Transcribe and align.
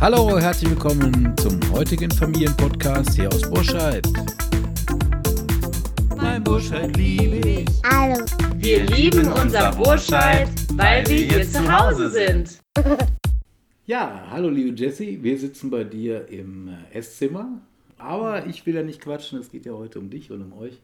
Hallo, 0.00 0.38
herzlich 0.38 0.70
willkommen 0.70 1.34
zum 1.38 1.58
heutigen 1.72 2.10
Familienpodcast 2.10 3.14
hier 3.14 3.28
aus 3.28 3.42
Burscheid. 3.42 4.06
Mein 6.16 6.44
Burscheid 6.44 6.96
liebe 6.96 7.36
ich. 7.48 7.66
Hallo. 7.84 8.24
Wir 8.56 8.84
lieben 8.84 9.32
unser 9.32 9.72
Burscheid, 9.72 10.48
weil 10.74 11.06
wir 11.08 11.16
hier 11.16 11.50
zu 11.50 11.72
Hause 11.72 12.10
sind. 12.10 12.60
Ja, 13.86 14.26
hallo 14.30 14.48
liebe 14.48 14.76
Jessie, 14.76 15.22
wir 15.22 15.38
sitzen 15.38 15.70
bei 15.70 15.84
dir 15.84 16.28
im 16.28 16.68
äh, 16.68 16.98
Esszimmer, 16.98 17.60
aber 17.98 18.46
ich 18.46 18.66
will 18.66 18.74
ja 18.74 18.82
nicht 18.82 19.00
quatschen, 19.00 19.38
es 19.38 19.50
geht 19.50 19.66
ja 19.66 19.72
heute 19.72 19.98
um 19.98 20.10
dich 20.10 20.30
und 20.30 20.42
um 20.42 20.52
euch. 20.58 20.80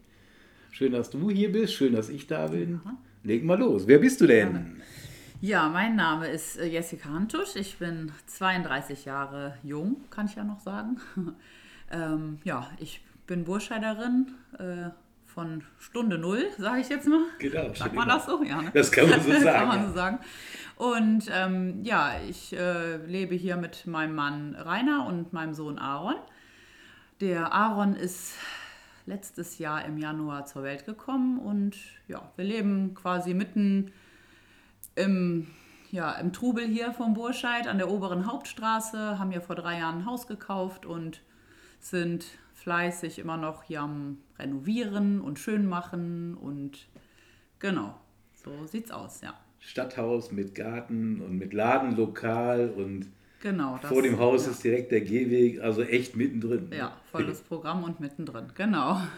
Schön, 0.71 0.93
dass 0.93 1.11
du 1.11 1.31
hier 1.31 1.53
bist, 1.53 1.75
schön, 1.75 1.93
dass 1.93 2.09
ich 2.09 2.27
da 2.27 2.47
bin. 2.49 2.81
Leg 3.25 3.45
mal 3.45 3.59
los, 3.59 3.87
wer 3.87 3.99
bist 3.99 4.21
du 4.21 4.27
denn? 4.27 4.83
Ja, 5.41 5.69
mein 5.69 5.97
Name 5.97 6.29
ist 6.29 6.57
äh, 6.57 6.67
Jessica 6.67 7.09
Hantusch. 7.09 7.57
Ich 7.57 7.77
bin 7.79 8.13
32 8.27 9.05
Jahre 9.05 9.57
jung, 9.65 9.97
kann 10.09 10.27
ich 10.27 10.37
ja 10.37 10.45
noch 10.45 10.61
sagen. 10.61 11.01
ähm, 11.91 12.39
ja, 12.45 12.71
ich 12.79 13.01
bin 13.27 13.45
Burscheiderin 13.45 14.35
äh, 14.59 14.91
von 15.27 15.65
Stunde 15.79 16.17
Null, 16.19 16.47
sage 16.59 16.81
ich 16.81 16.89
jetzt 16.89 17.09
mal. 17.09 17.25
Genau, 17.39 17.75
Sagt 17.75 17.95
man 17.95 18.09
das 18.09 18.27
so? 18.27 18.43
Ja, 18.45 18.63
ne? 18.63 18.71
Das 18.73 18.93
kann 18.93 19.11
man 19.11 19.21
so 19.21 19.31
sagen. 19.33 19.45
kann 19.45 19.69
man 19.69 19.81
ja. 19.81 19.89
so 19.89 19.95
sagen. 19.95 20.19
Und 20.77 21.25
ähm, 21.33 21.81
ja, 21.83 22.13
ich 22.29 22.57
äh, 22.57 22.99
lebe 22.99 23.35
hier 23.35 23.57
mit 23.57 23.87
meinem 23.87 24.15
Mann 24.15 24.55
Rainer 24.55 25.07
und 25.07 25.33
meinem 25.33 25.55
Sohn 25.55 25.79
Aaron. 25.79 26.17
Der 27.23 27.53
Aaron 27.53 27.95
ist 27.95 28.35
letztes 29.07 29.59
Jahr 29.59 29.85
im 29.85 29.97
Januar 29.97 30.45
zur 30.45 30.65
Welt 30.65 30.85
gekommen 30.87 31.39
und 31.39 31.77
ja, 32.09 32.21
wir 32.35 32.45
leben 32.45 32.95
quasi 32.95 33.33
mitten 33.33 33.93
im, 34.97 35.47
ja, 35.93 36.15
im 36.15 36.33
Trubel 36.33 36.67
hier 36.67 36.93
vom 36.93 37.15
Burscheid 37.15 37.69
an 37.69 37.79
der 37.79 37.93
oberen 37.93 38.27
Hauptstraße, 38.27 39.21
haben 39.21 39.31
hier 39.31 39.41
vor 39.41 39.55
drei 39.55 39.79
Jahren 39.79 39.99
ein 39.99 40.07
Haus 40.07 40.27
gekauft 40.27 40.85
und 40.85 41.23
sind 41.79 42.25
fleißig 42.55 43.21
immer 43.21 43.37
noch 43.37 43.63
hier 43.63 43.83
am 43.83 44.19
Renovieren 44.37 45.21
und 45.21 45.39
schön 45.39 45.69
machen 45.69 46.35
und 46.35 46.89
genau, 47.61 48.01
so 48.35 48.67
sieht's 48.67 48.91
aus, 48.91 49.21
ja. 49.21 49.33
Stadthaus 49.61 50.33
mit 50.33 50.57
Garten 50.57 51.21
und 51.21 51.39
mit 51.39 51.53
Ladenlokal 51.53 52.71
und 52.71 53.13
Genau. 53.43 53.77
das- 53.83 53.91
vor 53.91 54.03
dem 54.03 54.19
Haus 54.19 54.47
ja. 54.47 54.53
ist 54.53 54.63
direkt 54.63 54.93
der 54.93 55.01
Gehweg, 55.01 55.61
also 55.61 55.83
echt 55.83 56.17
mittendrin. 56.17 56.71
Ja, 56.73 56.97
volles 57.11 57.41
Programm 57.41 57.83
und 57.83 58.01
mittendrin, 58.01 58.47
genau. 58.55 59.01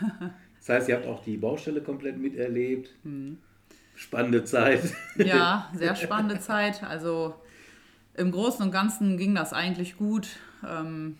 Das 0.66 0.76
heißt, 0.76 0.88
ihr 0.88 0.96
habt 0.96 1.06
auch 1.06 1.22
die 1.22 1.36
Baustelle 1.36 1.82
komplett 1.82 2.16
miterlebt. 2.16 2.88
Hm. 3.02 3.36
Spannende 3.94 4.44
Zeit. 4.44 4.94
Ja, 5.18 5.70
sehr 5.74 5.94
spannende 5.94 6.40
Zeit. 6.40 6.82
Also 6.82 7.34
im 8.14 8.32
Großen 8.32 8.64
und 8.64 8.70
Ganzen 8.70 9.18
ging 9.18 9.34
das 9.34 9.52
eigentlich 9.52 9.98
gut. 9.98 10.26
Ähm, 10.66 11.18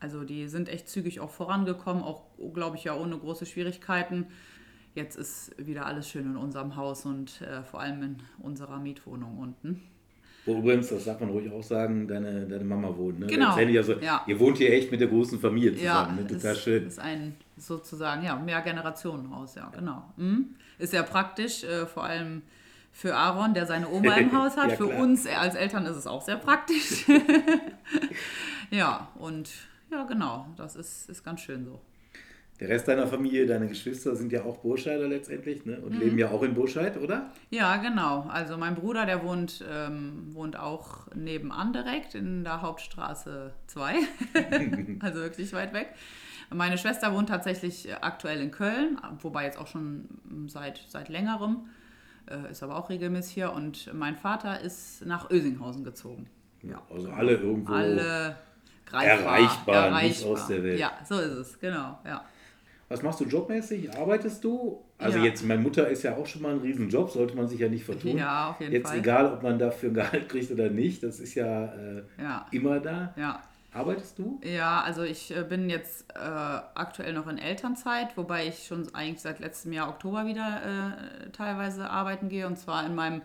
also 0.00 0.24
die 0.24 0.48
sind 0.48 0.68
echt 0.68 0.88
zügig 0.88 1.20
auch 1.20 1.30
vorangekommen, 1.30 2.02
auch 2.02 2.24
glaube 2.54 2.76
ich 2.76 2.82
ja 2.82 2.96
ohne 2.96 3.16
große 3.16 3.46
Schwierigkeiten. 3.46 4.26
Jetzt 4.96 5.16
ist 5.16 5.54
wieder 5.64 5.86
alles 5.86 6.08
schön 6.08 6.26
in 6.26 6.36
unserem 6.36 6.74
Haus 6.74 7.06
und 7.06 7.42
äh, 7.42 7.62
vor 7.62 7.80
allem 7.80 8.02
in 8.02 8.16
unserer 8.40 8.80
Mietwohnung 8.80 9.38
unten. 9.38 9.80
Wo 10.46 10.58
übrigens, 10.58 10.88
das 10.88 11.04
darf 11.04 11.18
man 11.20 11.30
ruhig 11.30 11.50
auch 11.52 11.62
sagen, 11.62 12.06
deine, 12.06 12.46
deine 12.46 12.64
Mama 12.64 12.96
wohnt. 12.96 13.18
Ne? 13.18 13.26
Genau, 13.26 13.54
Also, 13.54 13.94
ja. 13.94 14.22
Ihr 14.26 14.38
wohnt 14.38 14.58
hier 14.58 14.72
echt 14.72 14.90
mit 14.92 15.00
der 15.00 15.08
großen 15.08 15.40
Familie 15.40 15.72
Ja, 15.72 16.04
zusammen. 16.04 16.16
ne? 16.22 16.26
Total 16.28 16.52
ist, 16.52 16.62
schön. 16.62 16.86
ist 16.86 16.98
ein 17.00 17.34
sozusagen 17.56 18.24
ja 18.24 18.36
mehr 18.36 18.62
Generationenhaus, 18.62 19.56
ja 19.56 19.68
genau. 19.76 20.04
Mhm. 20.16 20.54
Ist 20.78 20.92
ja 20.92 21.02
praktisch, 21.02 21.64
äh, 21.64 21.86
vor 21.86 22.04
allem 22.04 22.42
für 22.92 23.14
Aaron, 23.16 23.54
der 23.54 23.66
seine 23.66 23.88
Oma 23.90 24.14
im 24.14 24.32
Haus 24.38 24.56
hat. 24.56 24.70
Ja, 24.70 24.76
für 24.76 24.86
uns 24.86 25.26
als 25.26 25.54
Eltern 25.56 25.84
ist 25.86 25.96
es 25.96 26.06
auch 26.06 26.22
sehr 26.22 26.36
praktisch. 26.36 27.04
ja 28.70 29.08
und 29.16 29.50
ja 29.90 30.04
genau, 30.04 30.46
das 30.56 30.76
ist, 30.76 31.08
ist 31.08 31.24
ganz 31.24 31.40
schön 31.40 31.64
so. 31.64 31.80
Der 32.58 32.68
Rest 32.70 32.88
deiner 32.88 33.06
Familie, 33.06 33.46
deine 33.46 33.68
Geschwister 33.68 34.16
sind 34.16 34.32
ja 34.32 34.44
auch 34.44 34.58
Burscheider 34.58 35.06
letztendlich 35.08 35.66
ne? 35.66 35.78
und 35.80 35.94
Mhm. 35.94 36.00
leben 36.00 36.18
ja 36.18 36.30
auch 36.30 36.42
in 36.42 36.54
Burscheid, 36.54 36.96
oder? 36.96 37.30
Ja, 37.50 37.76
genau. 37.76 38.22
Also 38.30 38.56
mein 38.56 38.74
Bruder, 38.74 39.04
der 39.04 39.22
wohnt, 39.22 39.62
ähm, 39.70 40.28
wohnt 40.34 40.58
auch 40.58 41.06
nebenan 41.14 41.72
direkt 41.74 42.14
in 42.14 42.44
der 42.44 42.62
Hauptstraße 42.62 43.52
2. 43.66 43.94
also 45.00 45.20
wirklich 45.20 45.52
weit 45.52 45.74
weg. 45.74 45.88
Meine 46.50 46.78
Schwester 46.78 47.12
wohnt 47.12 47.28
tatsächlich 47.28 47.88
äh, 47.88 47.94
aktuell 48.00 48.40
in 48.40 48.50
Köln, 48.52 48.98
wobei 49.20 49.44
jetzt 49.44 49.58
auch 49.58 49.66
schon 49.66 50.08
mm, 50.24 50.48
seit, 50.48 50.80
seit 50.88 51.08
längerem, 51.08 51.66
äh, 52.30 52.50
ist 52.50 52.62
aber 52.62 52.76
auch 52.76 52.88
regelmäßig 52.88 53.34
hier. 53.34 53.52
Und 53.52 53.92
mein 53.92 54.16
Vater 54.16 54.60
ist 54.60 55.04
nach 55.04 55.30
Ösinghausen 55.30 55.84
gezogen. 55.84 56.26
Ja. 56.62 56.80
Also 56.90 57.10
alle 57.10 57.32
irgendwo. 57.32 57.72
Alle 57.72 58.36
greifbar, 58.86 59.34
Erreichbar, 59.34 60.02
nicht 60.02 60.24
aus 60.24 60.46
der 60.46 60.62
Welt. 60.62 60.78
Ja, 60.78 60.92
so 61.06 61.18
ist 61.18 61.32
es, 61.32 61.58
genau. 61.60 61.98
Ja. 62.06 62.24
Was 62.88 63.02
machst 63.02 63.18
du 63.20 63.24
jobmäßig? 63.24 63.92
Arbeitest 63.96 64.44
du? 64.44 64.84
Also 64.98 65.18
Ja. 65.18 65.24
jetzt, 65.24 65.44
meine 65.44 65.60
Mutter 65.60 65.88
ist 65.88 66.04
ja 66.04 66.16
auch 66.16 66.26
schon 66.26 66.42
mal 66.42 66.52
ein 66.52 66.60
Riesenjob, 66.60 67.10
sollte 67.10 67.36
man 67.36 67.48
sich 67.48 67.58
ja 67.58 67.68
nicht 67.68 67.84
vertun. 67.84 68.16
Ja, 68.16 68.50
auf 68.50 68.60
jeden 68.60 68.72
jetzt 68.72 68.88
Fall. 68.88 68.98
egal, 68.98 69.32
ob 69.32 69.42
man 69.42 69.58
dafür 69.58 69.90
Gehalt 69.90 70.28
kriegt 70.28 70.50
oder 70.52 70.70
nicht, 70.70 71.02
das 71.02 71.18
ist 71.18 71.34
ja, 71.34 71.64
äh, 71.66 72.02
Ja. 72.20 72.46
immer 72.52 72.80
da. 72.80 73.12
ja. 73.16 73.42
Arbeitest 73.72 74.18
du? 74.18 74.40
Ja, 74.42 74.80
also 74.80 75.02
ich 75.02 75.36
äh, 75.36 75.42
bin 75.42 75.68
jetzt 75.68 76.06
äh, 76.14 76.18
aktuell 76.18 77.12
noch 77.12 77.26
in 77.26 77.36
Elternzeit, 77.36 78.16
wobei 78.16 78.46
ich 78.46 78.66
schon 78.66 78.88
eigentlich 78.94 79.20
seit 79.20 79.38
letztem 79.38 79.70
Jahr 79.74 79.90
Oktober 79.90 80.24
wieder 80.24 80.62
äh, 81.26 81.30
teilweise 81.32 81.90
arbeiten 81.90 82.30
gehe 82.30 82.46
und 82.46 82.56
zwar 82.58 82.86
in 82.86 82.94
meinem 82.94 83.20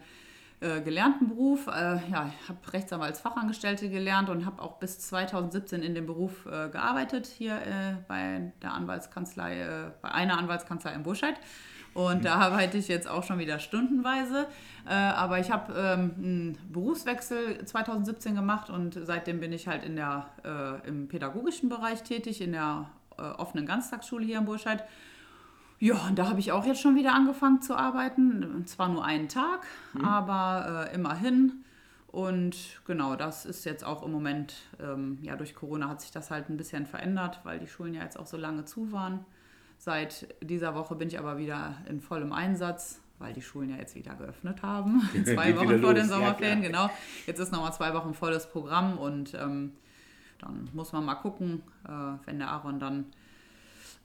äh, 0.61 0.81
gelernten 0.81 1.27
Beruf. 1.27 1.65
Äh, 1.65 1.71
ja, 2.11 2.31
ich 2.39 2.47
habe 2.49 2.59
Rechtsanwaltsfachangestellte 2.71 3.89
gelernt 3.89 4.29
und 4.29 4.45
habe 4.45 4.61
auch 4.61 4.77
bis 4.77 4.99
2017 4.99 5.81
in 5.81 5.95
dem 5.95 6.05
Beruf 6.05 6.45
äh, 6.45 6.69
gearbeitet 6.69 7.25
hier 7.25 7.55
äh, 7.55 7.95
bei 8.07 8.51
der 8.61 8.73
Anwaltskanzlei, 8.73 9.59
äh, 9.59 9.91
bei 10.03 10.11
einer 10.11 10.37
Anwaltskanzlei 10.37 10.93
in 10.93 11.01
Burscheid. 11.01 11.33
Und 11.95 12.25
da 12.25 12.35
arbeite 12.35 12.77
ich 12.77 12.87
jetzt 12.87 13.09
auch 13.09 13.23
schon 13.23 13.39
wieder 13.39 13.59
stundenweise. 13.59 14.47
Aber 14.85 15.39
ich 15.39 15.51
habe 15.51 15.73
ähm, 15.73 16.11
einen 16.17 16.57
Berufswechsel 16.71 17.65
2017 17.65 18.33
gemacht 18.33 18.69
und 18.69 18.97
seitdem 19.03 19.41
bin 19.41 19.51
ich 19.51 19.67
halt 19.67 19.83
in 19.83 19.97
der, 19.97 20.29
im 20.85 21.09
pädagogischen 21.09 21.67
Bereich 21.67 22.03
tätig, 22.03 22.39
in 22.39 22.53
der 22.53 22.89
offenen 23.17 23.65
Ganztagsschule 23.65 24.25
hier 24.25 24.37
in 24.37 24.45
Burscheid. 24.45 24.85
Ja, 25.81 25.95
und 26.07 26.19
da 26.19 26.29
habe 26.29 26.39
ich 26.39 26.51
auch 26.51 26.63
jetzt 26.63 26.79
schon 26.79 26.95
wieder 26.95 27.15
angefangen 27.15 27.63
zu 27.63 27.75
arbeiten. 27.75 28.63
Zwar 28.67 28.87
nur 28.87 29.03
einen 29.03 29.27
Tag, 29.29 29.65
aber 30.03 30.89
äh, 30.91 30.95
immerhin. 30.95 31.63
Und 32.05 32.55
genau, 32.85 33.15
das 33.15 33.47
ist 33.47 33.65
jetzt 33.65 33.83
auch 33.83 34.03
im 34.03 34.11
Moment, 34.11 34.53
ähm, 34.79 35.17
ja, 35.23 35.35
durch 35.35 35.55
Corona 35.55 35.89
hat 35.89 35.99
sich 35.99 36.11
das 36.11 36.29
halt 36.29 36.49
ein 36.49 36.57
bisschen 36.57 36.85
verändert, 36.85 37.39
weil 37.45 37.57
die 37.57 37.65
Schulen 37.65 37.95
ja 37.95 38.03
jetzt 38.03 38.19
auch 38.19 38.27
so 38.27 38.37
lange 38.37 38.65
zu 38.65 38.91
waren. 38.91 39.25
Seit 39.79 40.27
dieser 40.43 40.75
Woche 40.75 40.93
bin 40.93 41.07
ich 41.07 41.17
aber 41.17 41.39
wieder 41.39 41.73
in 41.89 41.99
vollem 41.99 42.31
Einsatz, 42.31 43.01
weil 43.17 43.33
die 43.33 43.41
Schulen 43.41 43.71
ja 43.71 43.77
jetzt 43.77 43.95
wieder 43.95 44.13
geöffnet 44.13 44.61
haben. 44.61 45.01
zwei 45.25 45.57
Wochen 45.57 45.81
vor 45.81 45.95
den 45.95 46.07
ja, 46.07 46.13
Sommerferien, 46.13 46.61
klar. 46.61 46.89
genau. 46.89 46.89
Jetzt 47.25 47.39
ist 47.39 47.51
nochmal 47.51 47.73
zwei 47.73 47.91
Wochen 47.95 48.13
volles 48.13 48.47
Programm 48.47 48.99
und 48.99 49.33
ähm, 49.33 49.71
dann 50.37 50.69
muss 50.73 50.93
man 50.93 51.05
mal 51.05 51.15
gucken, 51.15 51.63
äh, 51.87 51.89
wenn 52.27 52.37
der 52.37 52.49
Aaron 52.49 52.79
dann 52.79 53.05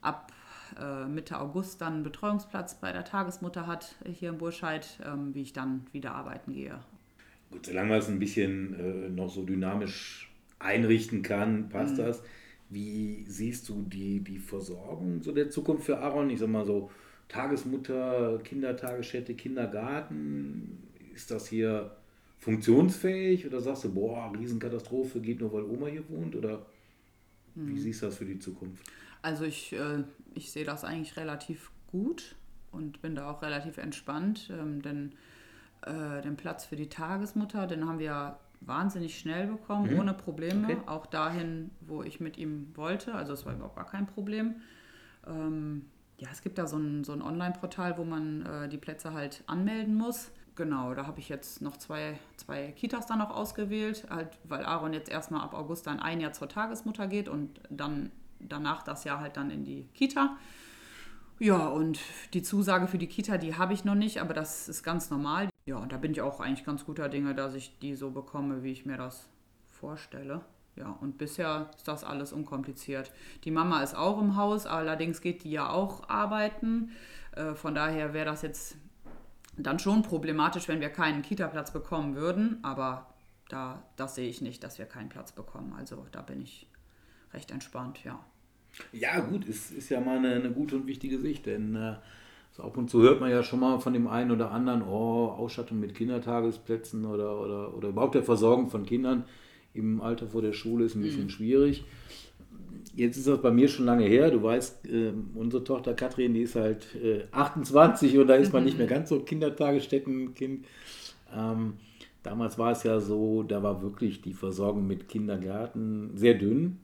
ab 0.01 0.31
äh, 0.79 1.05
Mitte 1.05 1.39
August 1.39 1.81
dann 1.81 1.93
einen 1.95 2.03
Betreuungsplatz 2.03 2.75
bei 2.79 2.91
der 2.91 3.03
Tagesmutter 3.05 3.67
hat 3.67 3.95
hier 4.05 4.29
in 4.29 4.37
Burscheid, 4.37 4.87
ähm, 5.05 5.33
wie 5.33 5.41
ich 5.41 5.53
dann 5.53 5.85
wieder 5.91 6.13
arbeiten 6.15 6.53
gehe. 6.53 6.79
Gut, 7.51 7.65
solange 7.65 7.89
man 7.89 7.99
es 7.99 8.09
ein 8.09 8.19
bisschen 8.19 8.79
äh, 8.79 9.09
noch 9.09 9.29
so 9.29 9.43
dynamisch 9.43 10.29
einrichten 10.59 11.21
kann, 11.21 11.69
passt 11.69 11.97
Mhm. 11.97 11.97
das. 11.97 12.23
Wie 12.69 13.23
siehst 13.27 13.69
du 13.69 13.83
die, 13.83 14.19
die 14.19 14.39
Versorgung 14.39 15.21
so 15.23 15.31
der 15.31 15.49
Zukunft 15.49 15.85
für 15.85 15.99
Aaron? 15.99 16.29
Ich 16.29 16.39
sag 16.39 16.49
mal 16.49 16.65
so, 16.65 16.91
Tagesmutter, 17.29 18.39
Kindertagesstätte, 18.43 19.35
Kindergarten, 19.35 20.83
ist 21.13 21.31
das 21.31 21.47
hier 21.47 21.91
funktionsfähig 22.39 23.45
oder 23.45 23.61
sagst 23.61 23.85
du, 23.85 23.93
boah, 23.93 24.31
Riesenkatastrophe, 24.37 25.19
geht 25.21 25.39
nur, 25.39 25.51
weil 25.53 25.63
Oma 25.63 25.87
hier 25.87 26.07
wohnt? 26.09 26.35
Oder 26.35 26.65
Mhm. 27.57 27.75
wie 27.75 27.79
siehst 27.79 28.01
du 28.01 28.05
das 28.07 28.17
für 28.17 28.25
die 28.25 28.39
Zukunft? 28.39 28.85
Also 29.21 29.43
ich, 29.43 29.73
äh, 29.73 30.03
ich 30.35 30.51
sehe 30.51 30.63
das 30.65 30.83
eigentlich 30.83 31.17
relativ 31.17 31.71
gut 31.87 32.35
und 32.71 33.01
bin 33.01 33.15
da 33.15 33.29
auch 33.29 33.41
relativ 33.41 33.77
entspannt, 33.77 34.49
ähm, 34.51 34.81
denn 34.81 35.13
äh, 35.81 36.21
den 36.21 36.37
Platz 36.37 36.65
für 36.65 36.75
die 36.75 36.89
Tagesmutter, 36.89 37.67
den 37.67 37.87
haben 37.87 37.99
wir 37.99 38.39
wahnsinnig 38.61 39.19
schnell 39.19 39.47
bekommen, 39.47 39.97
ohne 39.97 40.13
Probleme, 40.13 40.65
Okay. 40.67 40.77
auch 40.87 41.05
dahin, 41.05 41.69
wo 41.81 42.03
ich 42.03 42.19
mit 42.19 42.37
ihm 42.37 42.71
wollte. 42.75 43.13
Also 43.13 43.33
es 43.33 43.45
war 43.45 43.53
überhaupt 43.53 43.75
gar 43.75 43.85
kein 43.85 44.07
Problem. 44.07 44.55
Ähm, 45.27 45.85
ja, 46.17 46.29
es 46.31 46.41
gibt 46.41 46.57
da 46.57 46.65
so 46.65 46.77
ein, 46.77 47.03
so 47.03 47.11
ein 47.13 47.21
Online-Portal, 47.21 47.97
wo 47.97 48.03
man 48.03 48.45
äh, 48.45 48.69
die 48.69 48.77
Plätze 48.77 49.13
halt 49.13 49.43
anmelden 49.45 49.93
muss. 49.95 50.31
Genau, 50.57 50.95
da 50.95 51.05
habe 51.05 51.19
ich 51.19 51.29
jetzt 51.29 51.61
noch 51.61 51.77
zwei, 51.77 52.17
zwei 52.35 52.71
Kitas 52.71 53.05
dann 53.05 53.19
noch 53.19 53.29
ausgewählt, 53.29 54.07
halt, 54.09 54.39
weil 54.43 54.65
Aaron 54.65 54.91
jetzt 54.91 55.07
erstmal 55.07 55.41
ab 55.41 55.53
August 55.53 55.85
dann 55.85 55.99
ein 55.99 56.19
Jahr 56.19 56.33
zur 56.33 56.49
Tagesmutter 56.49 57.05
geht 57.05 57.29
und 57.29 57.61
dann 57.69 58.11
danach 58.39 58.81
das 58.81 59.03
Jahr 59.03 59.19
halt 59.19 59.37
dann 59.37 59.51
in 59.51 59.63
die 59.63 59.87
Kita. 59.93 60.35
Ja, 61.37 61.67
und 61.67 61.99
die 62.33 62.41
Zusage 62.41 62.87
für 62.87 62.97
die 62.97 63.05
Kita, 63.05 63.37
die 63.37 63.55
habe 63.55 63.73
ich 63.73 63.85
noch 63.85 63.93
nicht, 63.93 64.19
aber 64.19 64.33
das 64.33 64.67
ist 64.67 64.81
ganz 64.81 65.11
normal. 65.11 65.47
Ja, 65.67 65.77
und 65.77 65.91
da 65.91 65.97
bin 65.97 66.11
ich 66.11 66.21
auch 66.21 66.39
eigentlich 66.39 66.65
ganz 66.65 66.85
guter 66.85 67.07
Dinge, 67.07 67.35
dass 67.35 67.53
ich 67.53 67.77
die 67.77 67.95
so 67.95 68.09
bekomme, 68.09 68.63
wie 68.63 68.71
ich 68.71 68.83
mir 68.83 68.97
das 68.97 69.29
vorstelle. 69.69 70.41
Ja, 70.75 70.89
und 71.01 71.19
bisher 71.19 71.69
ist 71.77 71.87
das 71.87 72.03
alles 72.03 72.33
unkompliziert. 72.33 73.11
Die 73.43 73.51
Mama 73.51 73.83
ist 73.83 73.95
auch 73.95 74.19
im 74.19 74.35
Haus, 74.35 74.65
allerdings 74.65 75.21
geht 75.21 75.43
die 75.43 75.51
ja 75.51 75.69
auch 75.69 76.09
arbeiten. 76.09 76.89
Äh, 77.33 77.53
von 77.53 77.75
daher 77.75 78.13
wäre 78.13 78.25
das 78.25 78.41
jetzt 78.41 78.77
dann 79.57 79.79
schon 79.79 80.03
problematisch, 80.03 80.67
wenn 80.67 80.81
wir 80.81 80.89
keinen 80.89 81.21
Kita-Platz 81.21 81.71
bekommen 81.71 82.15
würden. 82.15 82.59
Aber 82.63 83.07
da, 83.49 83.83
das 83.95 84.15
sehe 84.15 84.29
ich 84.29 84.41
nicht, 84.41 84.63
dass 84.63 84.77
wir 84.77 84.85
keinen 84.85 85.09
Platz 85.09 85.31
bekommen. 85.31 85.73
Also 85.77 86.05
da 86.11 86.21
bin 86.21 86.41
ich 86.41 86.67
recht 87.33 87.51
entspannt, 87.51 88.03
ja. 88.03 88.19
Ja, 88.91 89.19
gut, 89.19 89.45
ist, 89.45 89.71
ist 89.71 89.89
ja 89.89 89.99
mal 89.99 90.17
eine, 90.17 90.35
eine 90.35 90.51
gute 90.51 90.75
und 90.75 90.87
wichtige 90.87 91.17
Sicht, 91.17 91.47
denn 91.47 91.75
äh, 91.75 91.95
so 92.51 92.63
ab 92.63 92.77
und 92.77 92.89
zu 92.89 93.01
hört 93.01 93.19
man 93.19 93.31
ja 93.31 93.41
schon 93.41 93.59
mal 93.59 93.79
von 93.79 93.93
dem 93.93 94.07
einen 94.07 94.31
oder 94.31 94.51
anderen, 94.51 94.83
oh, 94.83 95.29
Ausstattung 95.29 95.79
mit 95.79 95.95
Kindertagesplätzen 95.95 97.05
oder, 97.05 97.39
oder, 97.39 97.73
oder 97.73 97.89
überhaupt 97.89 98.15
der 98.15 98.23
Versorgung 98.23 98.69
von 98.69 98.85
Kindern 98.85 99.25
im 99.73 100.01
Alter 100.01 100.27
vor 100.27 100.41
der 100.41 100.53
Schule 100.53 100.85
ist 100.85 100.95
ein 100.95 101.01
bisschen 101.01 101.25
mhm. 101.25 101.29
schwierig. 101.29 101.85
Jetzt 102.97 103.17
ist 103.17 103.27
das 103.27 103.39
bei 103.43 103.51
mir 103.51 103.67
schon 103.67 103.85
lange 103.85 104.05
her. 104.05 104.31
Du 104.31 104.41
weißt, 104.41 104.87
äh, 104.87 105.13
unsere 105.35 105.63
Tochter 105.63 105.93
Katrin, 105.93 106.33
die 106.33 106.41
ist 106.41 106.55
halt 106.55 106.87
äh, 106.95 107.25
28 107.31 108.17
und 108.17 108.25
da 108.25 108.33
ist 108.33 108.51
man 108.51 108.63
nicht 108.63 108.79
mehr 108.79 108.87
ganz 108.95 109.09
so 109.09 109.19
Kindertagesstättenkind. 109.19 110.65
Ähm, 111.31 111.73
damals 112.23 112.57
war 112.57 112.71
es 112.71 112.81
ja 112.81 112.99
so, 112.99 113.43
da 113.43 113.61
war 113.61 113.83
wirklich 113.83 114.23
die 114.23 114.33
Versorgung 114.33 114.87
mit 114.87 115.07
Kindergärten 115.09 116.17
sehr 116.17 116.33
dünn. 116.33 116.79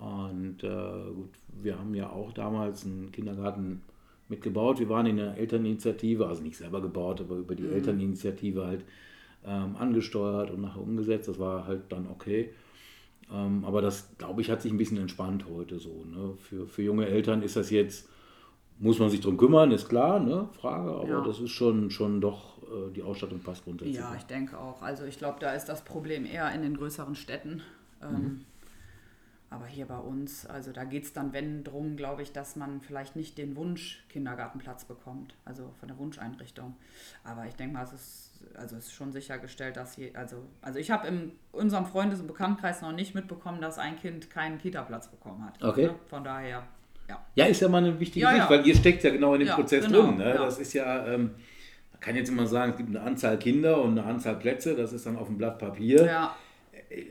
Und 0.00 0.64
äh, 0.64 1.12
gut, 1.14 1.30
wir 1.62 1.78
haben 1.78 1.94
ja 1.94 2.08
auch 2.08 2.32
damals 2.32 2.86
einen 2.86 3.12
Kindergarten 3.12 3.82
mitgebaut. 4.30 4.78
Wir 4.78 4.88
waren 4.88 5.04
in 5.04 5.18
der 5.18 5.36
Elterninitiative, 5.36 6.26
also 6.26 6.42
nicht 6.42 6.56
selber 6.56 6.80
gebaut, 6.80 7.20
aber 7.20 7.36
über 7.36 7.54
die 7.54 7.64
mhm. 7.64 7.74
Elterninitiative 7.74 8.66
halt 8.66 8.84
ähm, 9.44 9.76
angesteuert 9.76 10.50
und 10.50 10.62
nachher 10.62 10.80
umgesetzt. 10.80 11.28
Das 11.28 11.38
war 11.38 11.66
halt 11.66 11.82
dann 11.90 12.06
okay. 12.06 12.48
Ähm, 13.32 13.64
aber 13.64 13.82
das, 13.82 14.08
glaube 14.18 14.40
ich, 14.40 14.50
hat 14.50 14.62
sich 14.62 14.72
ein 14.72 14.78
bisschen 14.78 14.98
entspannt 14.98 15.46
heute 15.50 15.78
so. 15.78 16.04
Ne? 16.04 16.34
Für, 16.38 16.66
für 16.66 16.82
junge 16.82 17.06
Eltern 17.06 17.42
ist 17.42 17.56
das 17.56 17.70
jetzt, 17.70 18.08
muss 18.78 18.98
man 18.98 19.10
sich 19.10 19.20
darum 19.20 19.36
kümmern, 19.36 19.72
ist 19.72 19.88
klar, 19.88 20.20
ne? 20.20 20.48
Frage, 20.52 20.90
aber 20.90 21.08
ja. 21.08 21.20
das 21.22 21.40
ist 21.40 21.50
schon, 21.50 21.90
schon 21.90 22.20
doch, 22.20 22.58
äh, 22.62 22.92
die 22.94 23.02
Ausstattung 23.02 23.40
passt 23.40 23.64
grundsätzlich. 23.64 23.96
Ja, 23.96 24.14
ich 24.16 24.24
denke 24.24 24.58
auch. 24.58 24.82
Also 24.82 25.04
ich 25.04 25.18
glaube, 25.18 25.38
da 25.40 25.52
ist 25.52 25.64
das 25.66 25.84
Problem 25.84 26.24
eher 26.24 26.52
in 26.54 26.62
den 26.62 26.76
größeren 26.76 27.14
Städten. 27.14 27.62
Ähm, 28.02 28.10
mhm. 28.10 28.44
Aber 29.56 29.64
hier 29.64 29.86
bei 29.86 29.96
uns, 29.96 30.44
also 30.44 30.70
da 30.70 30.84
geht 30.84 31.04
es 31.04 31.14
dann, 31.14 31.32
wenn, 31.32 31.64
drum, 31.64 31.96
glaube 31.96 32.20
ich, 32.20 32.30
dass 32.30 32.56
man 32.56 32.82
vielleicht 32.82 33.16
nicht 33.16 33.38
den 33.38 33.56
Wunsch-Kindergartenplatz 33.56 34.84
bekommt, 34.84 35.34
also 35.46 35.72
von 35.80 35.88
der 35.88 35.96
Wunscheinrichtung. 35.96 36.76
Aber 37.24 37.46
ich 37.46 37.54
denke 37.54 37.72
mal, 37.72 37.84
es 37.84 37.92
ist, 37.94 38.32
also 38.54 38.76
es 38.76 38.88
ist 38.88 38.92
schon 38.92 39.12
sichergestellt, 39.12 39.78
dass 39.78 39.94
hier, 39.94 40.10
also, 40.12 40.42
also 40.60 40.78
ich 40.78 40.90
habe 40.90 41.08
in 41.08 41.32
unserem 41.52 41.86
Freundes- 41.86 42.20
und 42.20 42.26
Bekanntenkreis 42.26 42.82
noch 42.82 42.92
nicht 42.92 43.14
mitbekommen, 43.14 43.62
dass 43.62 43.78
ein 43.78 43.98
Kind 43.98 44.28
keinen 44.28 44.58
Kita-Platz 44.58 45.08
bekommen 45.08 45.42
hat. 45.46 45.64
Okay. 45.64 45.86
Ne? 45.86 45.94
Von 46.08 46.22
daher, 46.22 46.62
ja. 47.08 47.24
Ja, 47.34 47.46
ist 47.46 47.62
ja 47.62 47.70
mal 47.70 47.78
eine 47.78 47.98
wichtige 47.98 48.24
ja, 48.24 48.32
Sicht, 48.32 48.42
ja. 48.42 48.50
weil 48.50 48.66
ihr 48.66 48.76
steckt 48.76 49.04
ja 49.04 49.10
genau 49.10 49.32
in 49.32 49.40
dem 49.40 49.48
ja, 49.48 49.54
Prozess 49.54 49.86
genau, 49.86 50.02
drin. 50.02 50.18
Ne? 50.18 50.34
Das 50.34 50.58
ist 50.58 50.74
ja, 50.74 51.06
ähm, 51.06 51.30
man 51.92 52.00
kann 52.00 52.14
jetzt 52.14 52.28
immer 52.28 52.46
sagen, 52.46 52.72
es 52.72 52.76
gibt 52.76 52.90
eine 52.90 53.00
Anzahl 53.00 53.38
Kinder 53.38 53.80
und 53.80 53.98
eine 53.98 54.06
Anzahl 54.06 54.36
Plätze, 54.36 54.76
das 54.76 54.92
ist 54.92 55.06
dann 55.06 55.16
auf 55.16 55.28
dem 55.28 55.38
Blatt 55.38 55.58
Papier. 55.58 56.04
Ja 56.04 56.36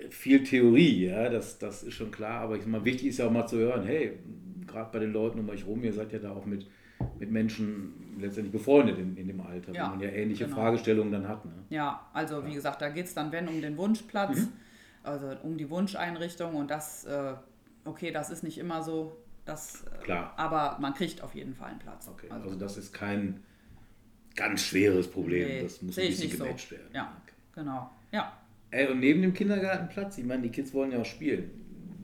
viel 0.09 0.43
Theorie, 0.43 1.07
ja, 1.07 1.29
das, 1.29 1.59
das 1.59 1.83
ist 1.83 1.93
schon 1.93 2.11
klar, 2.11 2.41
aber 2.41 2.55
ich 2.57 2.65
meine, 2.65 2.85
wichtig 2.85 3.07
ist 3.09 3.17
ja 3.17 3.27
auch 3.27 3.31
mal 3.31 3.47
zu 3.47 3.57
hören, 3.57 3.85
hey, 3.85 4.17
gerade 4.65 4.89
bei 4.91 4.99
den 4.99 5.13
Leuten 5.13 5.39
um 5.39 5.49
euch 5.49 5.65
rum, 5.65 5.83
ihr 5.83 5.93
seid 5.93 6.11
ja 6.11 6.19
da 6.19 6.31
auch 6.31 6.45
mit, 6.45 6.67
mit 7.19 7.31
Menschen 7.31 8.17
letztendlich 8.19 8.51
befreundet 8.51 8.97
in, 8.97 9.17
in 9.17 9.27
dem 9.27 9.41
Alter, 9.41 9.73
ja, 9.73 9.85
wo 9.85 9.89
man 9.91 9.99
ja 9.99 10.09
ähnliche 10.09 10.45
genau. 10.45 10.57
Fragestellungen 10.57 11.11
dann 11.11 11.27
hat. 11.27 11.45
Ne? 11.45 11.51
Ja, 11.69 12.07
also 12.13 12.39
ja. 12.39 12.45
wie 12.47 12.53
gesagt, 12.53 12.81
da 12.81 12.89
geht 12.89 13.05
es 13.05 13.13
dann, 13.13 13.31
wenn, 13.31 13.47
um 13.47 13.61
den 13.61 13.77
Wunschplatz, 13.77 14.37
mhm. 14.37 14.53
also 15.03 15.35
um 15.43 15.57
die 15.57 15.69
Wunscheinrichtung 15.69 16.55
und 16.55 16.71
das, 16.71 17.05
äh, 17.05 17.33
okay, 17.83 18.11
das 18.11 18.29
ist 18.29 18.43
nicht 18.43 18.57
immer 18.57 18.81
so, 18.81 19.17
das, 19.45 19.83
äh, 19.83 20.03
Klar. 20.03 20.33
aber 20.37 20.77
man 20.79 20.93
kriegt 20.93 21.21
auf 21.21 21.35
jeden 21.35 21.53
Fall 21.53 21.71
einen 21.71 21.79
Platz. 21.79 22.07
Okay, 22.07 22.27
also, 22.29 22.49
also 22.49 22.59
das 22.59 22.77
ist 22.77 22.93
kein 22.93 23.43
ganz 24.35 24.61
schweres 24.61 25.09
Problem, 25.09 25.47
nee, 25.47 25.61
das 25.61 25.81
muss 25.81 25.97
ein 25.97 26.07
bisschen 26.07 26.31
gematcht 26.31 26.69
so. 26.69 26.75
werden. 26.75 26.89
Ja, 26.93 27.15
okay. 27.23 27.35
genau, 27.53 27.89
ja. 28.11 28.33
Ey, 28.75 28.91
und 28.91 28.99
neben 28.99 29.21
dem 29.21 29.33
Kindergartenplatz, 29.33 30.17
ich 30.17 30.25
meine, 30.25 30.41
die 30.41 30.49
Kids 30.49 30.73
wollen 30.73 30.91
ja 30.91 30.99
auch 30.99 31.05
spielen. 31.05 31.49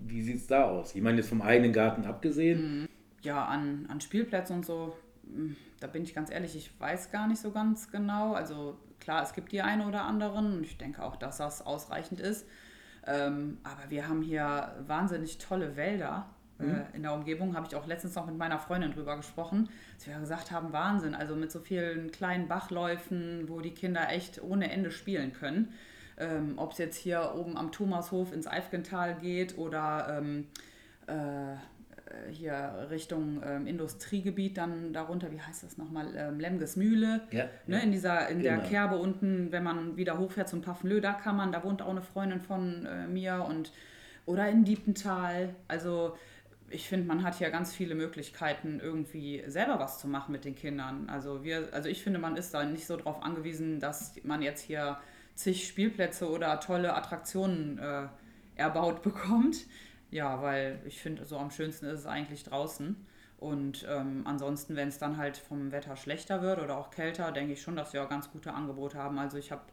Wie 0.07 0.21
sieht 0.21 0.37
es 0.37 0.47
da 0.47 0.63
aus? 0.63 0.95
Ich 0.95 1.01
meine, 1.01 1.17
jetzt 1.17 1.27
vom 1.27 1.41
eigenen 1.41 1.73
Garten 1.73 2.05
abgesehen. 2.05 2.83
Mhm. 2.83 2.87
Ja, 3.23 3.43
an, 3.43 3.87
an 3.89 3.99
Spielplätzen 3.99 4.55
und 4.55 4.65
so, 4.65 4.95
hm, 5.25 5.57
da 5.81 5.87
bin 5.87 6.03
ich 6.03 6.15
ganz 6.15 6.31
ehrlich, 6.31 6.55
ich 6.55 6.71
weiß 6.79 7.11
gar 7.11 7.27
nicht 7.27 7.41
so 7.41 7.51
ganz 7.51 7.91
genau. 7.91 8.35
Also 8.35 8.77
klar, 9.01 9.21
es 9.21 9.33
gibt 9.33 9.51
die 9.51 9.61
eine 9.61 9.85
oder 9.85 10.03
anderen 10.03 10.53
und 10.53 10.63
ich 10.63 10.77
denke 10.77 11.03
auch, 11.03 11.17
dass 11.17 11.39
das 11.39 11.65
ausreichend 11.65 12.21
ist. 12.21 12.47
Ähm, 13.05 13.57
aber 13.63 13.89
wir 13.89 14.07
haben 14.07 14.21
hier 14.21 14.73
wahnsinnig 14.87 15.39
tolle 15.39 15.75
Wälder 15.75 16.29
äh, 16.57 16.63
mhm. 16.63 16.83
in 16.93 17.03
der 17.03 17.13
Umgebung. 17.13 17.53
Habe 17.53 17.67
ich 17.67 17.75
auch 17.75 17.85
letztens 17.85 18.15
noch 18.15 18.27
mit 18.27 18.37
meiner 18.37 18.59
Freundin 18.59 18.93
drüber 18.93 19.17
gesprochen, 19.17 19.67
dass 19.97 20.07
wir 20.07 20.17
gesagt 20.19 20.51
haben, 20.51 20.71
Wahnsinn, 20.71 21.15
also 21.15 21.35
mit 21.35 21.51
so 21.51 21.59
vielen 21.59 22.11
kleinen 22.11 22.47
Bachläufen, 22.47 23.49
wo 23.49 23.59
die 23.59 23.73
Kinder 23.73 24.07
echt 24.09 24.41
ohne 24.41 24.71
Ende 24.71 24.89
spielen 24.89 25.33
können. 25.33 25.73
Ähm, 26.21 26.53
Ob 26.57 26.71
es 26.73 26.77
jetzt 26.77 26.97
hier 26.97 27.33
oben 27.35 27.57
am 27.57 27.71
Thomashof 27.71 28.31
ins 28.31 28.47
Eifgental 28.47 29.15
geht 29.15 29.57
oder 29.57 30.17
ähm, 30.19 30.47
äh, 31.07 31.55
hier 32.31 32.87
Richtung 32.89 33.41
ähm, 33.45 33.67
Industriegebiet, 33.67 34.57
dann 34.57 34.93
darunter, 34.93 35.31
wie 35.31 35.39
heißt 35.39 35.63
das 35.63 35.77
nochmal, 35.77 36.13
ähm, 36.15 36.39
Lemgesmühle, 36.39 37.21
ja, 37.31 37.45
ne, 37.67 37.77
ja. 37.77 37.79
in 37.79 37.91
dieser, 37.91 38.29
in 38.29 38.39
genau. 38.39 38.57
der 38.57 38.69
Kerbe 38.69 38.97
unten, 38.97 39.51
wenn 39.51 39.63
man 39.63 39.97
wieder 39.97 40.17
hochfährt 40.17 40.49
zum 40.49 40.61
Paffenlö, 40.61 41.01
da 41.01 41.13
kann 41.13 41.35
man, 41.35 41.51
da 41.51 41.63
wohnt 41.63 41.81
auch 41.81 41.89
eine 41.89 42.01
Freundin 42.01 42.41
von 42.41 42.85
äh, 42.85 43.07
mir 43.07 43.45
und 43.47 43.71
oder 44.25 44.47
in 44.49 44.63
Diepental, 44.63 45.55
also 45.67 46.15
ich 46.69 46.87
finde, 46.87 47.07
man 47.07 47.23
hat 47.23 47.35
hier 47.35 47.49
ganz 47.49 47.73
viele 47.73 47.95
Möglichkeiten, 47.95 48.79
irgendwie 48.81 49.43
selber 49.47 49.79
was 49.79 49.99
zu 49.99 50.07
machen 50.07 50.31
mit 50.31 50.45
den 50.45 50.55
Kindern. 50.55 51.09
Also 51.09 51.43
wir, 51.43 51.69
also 51.73 51.89
ich 51.89 52.01
finde, 52.01 52.19
man 52.19 52.37
ist 52.37 52.53
da 52.53 52.63
nicht 52.63 52.87
so 52.87 52.95
darauf 52.95 53.21
angewiesen, 53.23 53.79
dass 53.79 54.13
man 54.23 54.41
jetzt 54.41 54.61
hier 54.61 54.97
zig 55.35 55.67
Spielplätze 55.67 56.29
oder 56.29 56.59
tolle 56.59 56.95
Attraktionen 56.95 57.77
äh, 57.79 58.07
erbaut 58.55 59.01
bekommt. 59.03 59.65
Ja, 60.11 60.41
weil 60.41 60.79
ich 60.85 61.01
finde, 61.01 61.25
so 61.25 61.37
am 61.37 61.51
schönsten 61.51 61.85
ist 61.85 61.99
es 61.99 62.05
eigentlich 62.05 62.43
draußen. 62.43 62.95
Und 63.37 63.87
ähm, 63.89 64.21
ansonsten, 64.25 64.75
wenn 64.75 64.89
es 64.89 64.99
dann 64.99 65.17
halt 65.17 65.35
vom 65.37 65.71
Wetter 65.71 65.95
schlechter 65.95 66.43
wird 66.43 66.59
oder 66.59 66.77
auch 66.77 66.91
kälter, 66.91 67.31
denke 67.31 67.53
ich 67.53 67.61
schon, 67.61 67.75
dass 67.75 67.91
wir 67.91 68.03
auch 68.03 68.09
ganz 68.09 68.29
gute 68.29 68.53
Angebote 68.53 68.99
haben. 68.99 69.17
Also 69.17 69.37
ich 69.37 69.51
habe 69.51 69.63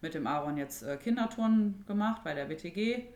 mit 0.00 0.14
dem 0.14 0.26
Aaron 0.26 0.56
jetzt 0.56 0.82
äh, 0.84 0.96
Kindertouren 0.96 1.84
gemacht 1.86 2.22
bei 2.22 2.34
der 2.34 2.44
BTG. 2.44 3.06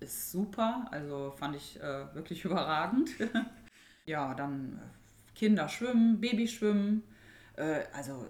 Ist 0.00 0.32
super, 0.32 0.86
also 0.90 1.30
fand 1.30 1.54
ich 1.54 1.80
äh, 1.80 2.14
wirklich 2.14 2.44
überragend. 2.44 3.10
ja, 4.06 4.34
dann 4.34 4.80
äh, 4.82 5.38
Kinder 5.38 5.68
schwimmen, 5.68 6.20
Babyschwimmen. 6.20 7.04
Äh, 7.56 7.80
also 7.92 8.26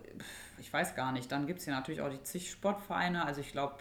ich 0.59 0.73
weiß 0.73 0.95
gar 0.95 1.12
nicht. 1.12 1.30
Dann 1.30 1.47
gibt 1.47 1.61
es 1.61 1.66
ja 1.66 1.75
natürlich 1.75 2.00
auch 2.00 2.11
die 2.11 2.23
zig 2.23 2.50
Sportvereine. 2.50 3.25
Also 3.25 3.40
ich 3.40 3.52
glaube, 3.52 3.76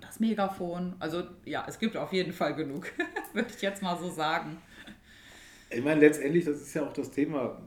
das 0.00 0.20
Megafon. 0.20 0.94
Also 0.98 1.24
ja, 1.44 1.64
es 1.68 1.78
gibt 1.78 1.96
auf 1.96 2.12
jeden 2.12 2.32
Fall 2.32 2.54
genug, 2.54 2.92
würde 3.32 3.48
ich 3.54 3.62
jetzt 3.62 3.82
mal 3.82 3.98
so 3.98 4.10
sagen. 4.10 4.58
Ich 5.70 5.82
meine, 5.82 6.00
letztendlich, 6.00 6.44
das 6.44 6.60
ist 6.60 6.74
ja 6.74 6.86
auch 6.86 6.92
das 6.92 7.10
Thema, 7.10 7.60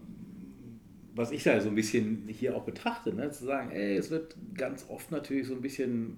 was 1.15 1.31
ich 1.31 1.43
da 1.43 1.59
so 1.59 1.69
ein 1.69 1.75
bisschen 1.75 2.27
hier 2.27 2.55
auch 2.55 2.63
betrachte, 2.63 3.13
ne? 3.13 3.29
zu 3.31 3.45
sagen, 3.45 3.71
ey, 3.71 3.97
es 3.97 4.09
wird 4.09 4.35
ganz 4.55 4.85
oft 4.89 5.11
natürlich 5.11 5.47
so 5.47 5.53
ein 5.53 5.61
bisschen 5.61 6.17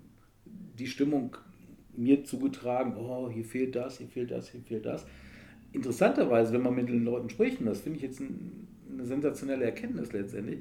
die 0.78 0.88
Stimmung 0.88 1.38
mir 1.96 2.24
zugetragen, 2.24 2.96
oh, 2.96 3.30
hier 3.30 3.44
fehlt 3.44 3.76
das, 3.76 3.98
hier 3.98 4.08
fehlt 4.08 4.32
das, 4.32 4.50
hier 4.50 4.62
fehlt 4.62 4.86
das. 4.86 5.06
Interessanterweise, 5.74 6.54
wenn 6.54 6.62
man 6.62 6.76
mit 6.76 6.90
den 6.90 7.04
Leuten 7.04 7.30
spricht, 7.30 7.60
und 7.60 7.66
das 7.66 7.82
finde 7.82 7.98
ich 7.98 8.04
jetzt 8.04 8.20
ein, 8.20 8.68
eine 8.92 9.06
sensationelle 9.06 9.66
Erkenntnis 9.66 10.14
letztendlich, 10.14 10.60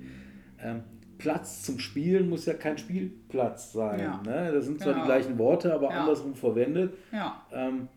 ähm, 0.63 0.83
Platz 1.19 1.63
zum 1.63 1.79
Spielen 1.79 2.29
muss 2.29 2.47
ja 2.47 2.55
kein 2.55 2.79
Spielplatz 2.79 3.73
sein. 3.73 4.01
Ja. 4.01 4.23
Ne? 4.25 4.53
Das 4.53 4.65
sind 4.65 4.81
zwar 4.81 4.95
genau. 4.95 5.05
die 5.05 5.09
gleichen 5.09 5.39
Worte, 5.39 5.75
aber 5.75 5.91
ja. 5.91 6.01
andersrum 6.01 6.35
verwendet. 6.35 6.95
Ja. 7.13 7.43
Ähm, 7.53 7.89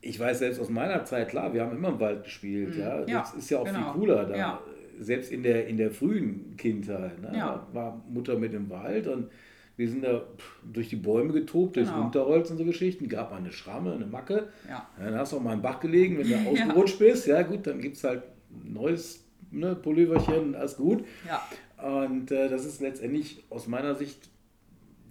ich 0.00 0.18
weiß 0.18 0.40
selbst 0.40 0.60
aus 0.60 0.68
meiner 0.68 1.04
Zeit, 1.04 1.28
klar, 1.28 1.54
wir 1.54 1.62
haben 1.62 1.76
immer 1.76 1.90
im 1.90 2.00
Wald 2.00 2.24
gespielt. 2.24 2.74
Mhm. 2.74 2.80
Ja? 2.80 3.00
Das 3.04 3.34
ist 3.34 3.48
ja 3.50 3.58
auch 3.58 3.64
genau. 3.64 3.92
viel 3.92 4.00
cooler 4.00 4.24
da. 4.24 4.60
Selbst 4.98 5.32
in 5.32 5.42
der, 5.42 5.66
in 5.68 5.78
der 5.78 5.90
frühen 5.90 6.56
Kindheit 6.56 7.20
ne? 7.20 7.60
war 7.72 8.02
Mutter 8.08 8.38
mit 8.38 8.52
im 8.52 8.68
Wald 8.68 9.06
und 9.06 9.28
wir 9.76 9.88
sind 9.88 10.04
da 10.04 10.22
durch 10.70 10.90
die 10.90 10.96
Bäume 10.96 11.32
getobt, 11.32 11.76
durchs 11.76 11.90
genau. 11.90 12.04
Unterholz 12.04 12.50
und 12.50 12.58
so 12.58 12.64
Geschichten. 12.64 13.08
Gab 13.08 13.30
mal 13.30 13.38
eine 13.38 13.52
Schramme, 13.52 13.92
eine 13.94 14.06
Macke. 14.06 14.48
Ja. 14.68 14.86
Dann 14.98 15.14
hast 15.14 15.32
du 15.32 15.38
auch 15.38 15.42
mal 15.42 15.54
im 15.54 15.62
Bach 15.62 15.80
gelegen, 15.80 16.18
wenn 16.18 16.28
du 16.28 16.36
ausgerutscht 16.50 16.98
bist. 16.98 17.26
Ja, 17.26 17.42
gut, 17.42 17.66
dann 17.66 17.80
gibt 17.80 17.96
es 17.96 18.04
halt 18.04 18.22
neues 18.64 19.24
ne, 19.50 19.74
Pulloverchen, 19.74 20.54
alles 20.54 20.76
gut. 20.76 21.04
Ja. 21.26 21.42
Und 21.82 22.30
äh, 22.30 22.48
das 22.48 22.64
ist 22.64 22.80
letztendlich 22.80 23.44
aus 23.50 23.66
meiner 23.66 23.94
Sicht 23.94 24.30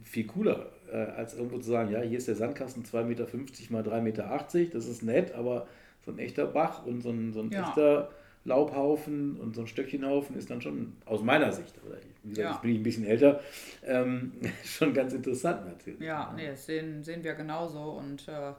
viel 0.03 0.25
cooler, 0.25 0.71
äh, 0.91 0.97
als 0.97 1.33
irgendwo 1.33 1.57
zu 1.57 1.69
sagen, 1.69 1.91
ja, 1.91 2.01
hier 2.01 2.17
ist 2.17 2.27
der 2.27 2.35
Sandkasten 2.35 2.83
2,50 2.83 3.03
Meter 3.03 3.25
mal 3.69 3.83
3,80 3.83 4.01
Meter, 4.01 4.69
das 4.73 4.87
ist 4.87 5.03
nett, 5.03 5.33
aber 5.33 5.67
so 6.05 6.11
ein 6.11 6.19
echter 6.19 6.45
Bach 6.45 6.85
und 6.85 7.01
so 7.01 7.09
ein, 7.09 7.33
so 7.33 7.41
ein 7.41 7.51
ja. 7.51 7.67
echter 7.67 8.11
Laubhaufen 8.43 9.37
und 9.37 9.55
so 9.55 9.61
ein 9.61 9.67
Stöckchenhaufen 9.67 10.35
ist 10.35 10.49
dann 10.49 10.61
schon 10.61 10.93
aus 11.05 11.21
meiner 11.21 11.51
Sicht, 11.51 11.75
oder 11.85 11.97
wie 12.23 12.29
gesagt, 12.29 12.45
Ja. 12.45 12.51
jetzt 12.51 12.61
bin 12.61 12.71
ich 12.71 12.79
ein 12.79 12.83
bisschen 12.83 13.05
älter, 13.05 13.41
ähm, 13.85 14.31
schon 14.65 14.93
ganz 14.93 15.13
interessant 15.13 15.65
natürlich. 15.65 15.99
Ja, 15.99 16.33
nee, 16.35 16.47
das 16.47 16.65
sehen, 16.65 17.03
sehen 17.03 17.23
wir 17.23 17.33
genauso. 17.33 17.81
Und 17.91 18.27
äh, 18.27 18.53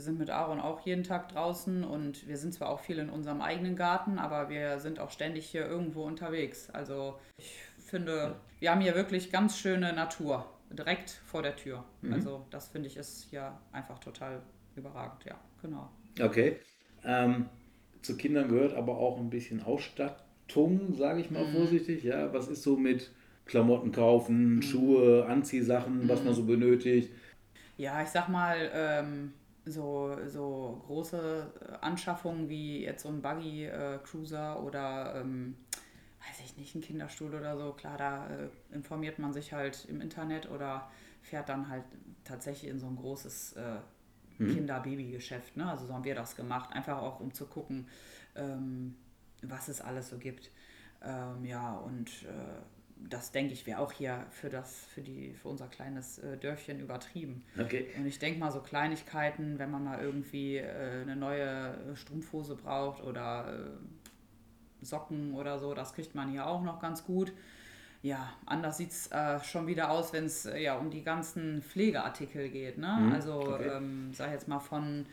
wir 0.00 0.04
sind 0.04 0.18
mit 0.18 0.30
Aaron 0.30 0.60
auch 0.60 0.80
jeden 0.86 1.04
Tag 1.04 1.28
draußen 1.28 1.84
und 1.84 2.26
wir 2.26 2.38
sind 2.38 2.54
zwar 2.54 2.70
auch 2.70 2.80
viel 2.80 2.98
in 2.98 3.10
unserem 3.10 3.42
eigenen 3.42 3.76
Garten, 3.76 4.18
aber 4.18 4.48
wir 4.48 4.78
sind 4.80 4.98
auch 4.98 5.10
ständig 5.10 5.44
hier 5.44 5.66
irgendwo 5.66 6.04
unterwegs. 6.04 6.70
Also 6.70 7.18
ich 7.36 7.60
finde, 7.78 8.36
wir 8.60 8.70
haben 8.70 8.80
hier 8.80 8.94
wirklich 8.94 9.30
ganz 9.30 9.58
schöne 9.58 9.92
Natur 9.92 10.46
direkt 10.70 11.10
vor 11.26 11.42
der 11.42 11.54
Tür. 11.54 11.84
Also 12.10 12.46
das 12.48 12.68
finde 12.68 12.88
ich 12.88 12.96
ist 12.96 13.26
hier 13.28 13.52
einfach 13.72 13.98
total 13.98 14.40
überragend, 14.74 15.22
ja, 15.26 15.34
genau. 15.60 15.90
Okay. 16.18 16.56
Ähm, 17.04 17.50
zu 18.00 18.16
Kindern 18.16 18.48
gehört 18.48 18.72
aber 18.72 18.96
auch 18.96 19.18
ein 19.18 19.28
bisschen 19.28 19.62
Ausstattung, 19.62 20.94
sage 20.94 21.20
ich 21.20 21.30
mal 21.30 21.44
Mhm. 21.44 21.52
vorsichtig. 21.52 22.04
Ja, 22.04 22.32
was 22.32 22.48
ist 22.48 22.62
so 22.62 22.78
mit 22.78 23.10
Klamotten 23.44 23.92
kaufen, 23.92 24.56
Mhm. 24.56 24.62
Schuhe, 24.62 25.26
Anziehsachen, 25.26 26.08
was 26.08 26.24
man 26.24 26.32
so 26.32 26.44
benötigt? 26.44 27.10
Ja, 27.76 28.02
ich 28.02 28.08
sag 28.08 28.28
mal, 28.28 28.70
ähm, 28.74 29.32
so, 29.64 30.16
so 30.26 30.82
große 30.86 31.52
äh, 31.60 31.84
Anschaffungen 31.84 32.48
wie 32.48 32.84
jetzt 32.84 33.02
so 33.02 33.08
ein 33.08 33.22
Buggy-Cruiser 33.22 34.62
oder, 34.62 35.16
ähm, 35.16 35.56
weiß 36.20 36.40
ich 36.44 36.56
nicht, 36.56 36.74
ein 36.74 36.80
Kinderstuhl 36.80 37.34
oder 37.34 37.56
so, 37.56 37.72
klar, 37.72 37.96
da 37.96 38.26
äh, 38.28 38.48
informiert 38.72 39.18
man 39.18 39.32
sich 39.32 39.52
halt 39.52 39.86
im 39.88 40.00
Internet 40.00 40.50
oder 40.50 40.90
fährt 41.22 41.48
dann 41.48 41.68
halt 41.68 41.84
tatsächlich 42.24 42.70
in 42.70 42.78
so 42.78 42.86
ein 42.86 42.96
großes 42.96 43.54
äh, 43.54 43.76
Kinder-Baby-Geschäft. 44.38 45.56
Ne? 45.56 45.68
Also 45.68 45.86
so 45.86 45.94
haben 45.94 46.04
wir 46.04 46.14
das 46.14 46.34
gemacht, 46.36 46.72
einfach 46.72 46.98
auch 46.98 47.20
um 47.20 47.32
zu 47.32 47.46
gucken, 47.46 47.88
ähm, 48.34 48.96
was 49.42 49.68
es 49.68 49.80
alles 49.80 50.10
so 50.10 50.18
gibt. 50.18 50.50
Ähm, 51.02 51.44
ja, 51.44 51.76
und 51.76 52.08
äh, 52.24 52.62
das 53.08 53.32
denke 53.32 53.52
ich 53.52 53.66
wäre 53.66 53.80
auch 53.80 53.92
hier 53.92 54.26
für 54.30 54.50
das, 54.50 54.86
für 54.94 55.00
die, 55.00 55.32
für 55.34 55.48
unser 55.48 55.68
kleines 55.68 56.18
äh, 56.18 56.36
Dörfchen 56.36 56.80
übertrieben. 56.80 57.44
Okay. 57.58 57.86
Und 57.96 58.06
ich 58.06 58.18
denke 58.18 58.38
mal 58.38 58.50
so 58.52 58.60
Kleinigkeiten, 58.60 59.58
wenn 59.58 59.70
man 59.70 59.84
mal 59.84 60.00
irgendwie 60.00 60.58
äh, 60.58 61.02
eine 61.02 61.16
neue 61.16 61.74
Strumpfhose 61.94 62.56
braucht 62.56 63.02
oder 63.02 63.68
äh, 64.82 64.84
Socken 64.84 65.34
oder 65.34 65.58
so, 65.58 65.74
das 65.74 65.94
kriegt 65.94 66.14
man 66.14 66.30
hier 66.30 66.46
auch 66.46 66.62
noch 66.62 66.80
ganz 66.80 67.04
gut. 67.04 67.32
Ja, 68.02 68.32
anders 68.46 68.78
sieht 68.78 68.92
es 68.92 69.10
äh, 69.12 69.40
schon 69.40 69.66
wieder 69.66 69.90
aus, 69.90 70.12
wenn 70.12 70.24
es 70.24 70.46
äh, 70.46 70.58
ja 70.58 70.76
um 70.78 70.90
die 70.90 71.02
ganzen 71.02 71.62
Pflegeartikel 71.62 72.48
geht. 72.48 72.78
Ne? 72.78 72.96
Mhm, 72.98 73.12
Also, 73.12 73.40
okay. 73.40 73.68
ähm, 73.76 74.12
sag 74.14 74.32
jetzt 74.32 74.48
mal 74.48 74.60
von 74.60 75.04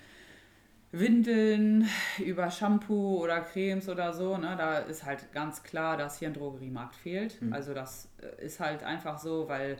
Windeln 0.91 1.87
über 2.19 2.49
Shampoo 2.49 3.21
oder 3.21 3.41
Cremes 3.41 3.89
oder 3.89 4.13
so, 4.13 4.37
ne, 4.37 4.55
da 4.57 4.77
ist 4.79 5.03
halt 5.03 5.31
ganz 5.33 5.63
klar, 5.63 5.97
dass 5.97 6.19
hier 6.19 6.29
ein 6.29 6.33
Drogeriemarkt 6.33 6.95
fehlt. 6.95 7.37
Also 7.51 7.73
das 7.73 8.09
äh, 8.21 8.45
ist 8.45 8.59
halt 8.59 8.83
einfach 8.83 9.19
so, 9.19 9.49
weil 9.49 9.77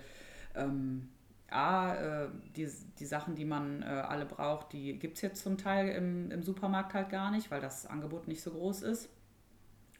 ähm, 0.56 1.10
A, 1.50 1.96
äh, 1.96 2.28
die, 2.58 2.70
die 3.00 3.06
Sachen, 3.06 3.36
die 3.36 3.46
man 3.46 3.82
äh, 3.82 3.86
alle 3.86 4.26
braucht, 4.26 4.74
die 4.74 5.00
gibt 5.00 5.16
es 5.16 5.22
jetzt 5.22 5.44
zum 5.44 5.58
Teil 5.58 5.90
im, 5.90 6.30
im 6.30 6.44
Supermarkt 6.44 6.94
halt 6.94 7.10
gar 7.10 7.32
nicht, 7.32 7.50
weil 7.52 7.62
das 7.62 7.86
Angebot 7.86 8.28
nicht 8.28 8.42
so 8.42 8.52
groß 8.52 8.82
ist. 8.82 9.10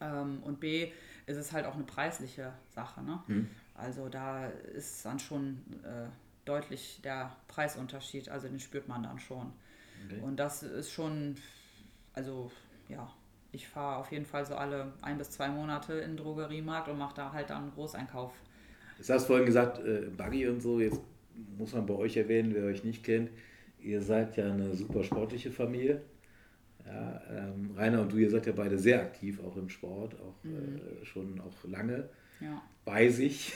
Ähm, 0.02 0.44
und 0.44 0.60
B, 0.60 0.92
ist 1.26 1.38
es 1.38 1.54
halt 1.54 1.66
auch 1.66 1.76
eine 1.76 1.84
preisliche 1.84 2.54
Sache. 2.70 3.02
Ne? 3.02 3.20
Also 3.76 4.10
da 4.10 4.48
ist 4.48 5.06
dann 5.06 5.20
schon 5.20 5.62
äh, 5.84 6.08
deutlich 6.46 7.00
der 7.04 7.36
Preisunterschied, 7.48 8.30
also 8.30 8.48
den 8.48 8.60
spürt 8.60 8.88
man 8.88 9.04
dann 9.04 9.20
schon. 9.20 9.54
Okay. 10.06 10.22
Und 10.22 10.38
das 10.38 10.64
ist 10.64 10.92
schon, 10.92 11.36
also 12.14 12.52
ja, 12.90 13.12
ich 13.52 13.68
fahre 13.68 13.98
auf 13.98 14.12
jeden 14.12 14.26
Fall 14.26 14.46
so 14.46 14.56
alle 14.56 14.94
ein 15.02 15.18
bis 15.18 15.32
zwei 15.32 15.50
Monate 15.50 15.94
in 15.94 16.12
den 16.12 16.18
Drogeriemarkt 16.18 16.90
und 16.90 16.98
mache 16.98 17.16
da 17.16 17.32
halt 17.32 17.50
dann 17.50 17.64
einen 17.64 17.72
Großeinkauf. 17.72 18.34
Du 18.98 19.14
hast 19.14 19.26
vorhin 19.26 19.46
gesagt, 19.46 19.80
äh, 19.80 20.08
Buggy 20.16 20.48
und 20.48 20.62
so, 20.62 20.80
jetzt 20.80 21.00
muss 21.58 21.74
man 21.74 21.86
bei 21.86 21.94
euch 21.94 22.18
erwähnen, 22.18 22.54
wer 22.54 22.66
euch 22.66 22.84
nicht 22.84 23.04
kennt, 23.04 23.30
ihr 23.80 24.02
seid 24.02 24.38
ja 24.38 24.52
eine 24.52 24.74
super 24.76 25.04
sportliche 25.04 25.52
Familie. 25.52 26.02
Ja, 26.86 27.22
ähm, 27.30 27.72
Rainer 27.76 28.02
und 28.02 28.12
du, 28.12 28.18
ihr 28.18 28.30
seid 28.30 28.46
ja 28.46 28.54
beide 28.54 28.78
sehr 28.78 29.02
aktiv, 29.02 29.40
auch 29.44 29.58
im 29.58 29.70
Sport, 29.70 30.16
auch 30.22 30.46
äh, 30.46 31.06
schon 31.06 31.40
auch 31.42 31.70
lange. 31.70 32.10
Ja. 32.40 32.62
Weiß 32.86 33.20
ich, 33.20 33.54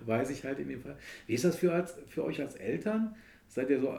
weiß 0.00 0.30
ich 0.32 0.44
halt 0.44 0.58
in 0.58 0.68
dem 0.68 0.80
Fall. 0.80 0.96
Wie 1.26 1.34
ist 1.34 1.44
das 1.44 1.56
für, 1.56 1.72
als, 1.72 1.94
für 2.08 2.24
euch 2.24 2.40
als 2.40 2.56
Eltern? 2.56 3.14
Seid 3.46 3.70
ihr 3.70 3.80
so 3.80 3.96